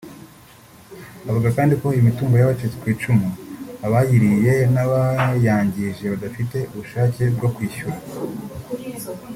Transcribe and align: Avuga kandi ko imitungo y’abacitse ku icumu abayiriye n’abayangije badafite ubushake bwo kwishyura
Avuga 1.29 1.49
kandi 1.57 1.73
ko 1.81 1.87
imitungo 1.99 2.33
y’abacitse 2.37 2.77
ku 2.81 2.85
icumu 2.93 3.29
abayiriye 3.85 4.53
n’abayangije 4.73 6.03
badafite 6.13 6.57
ubushake 6.71 7.21
bwo 7.35 7.47
kwishyura 7.55 7.97